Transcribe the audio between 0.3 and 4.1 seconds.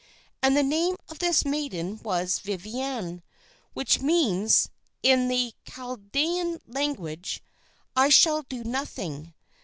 And the name of this maiden was Viviane, which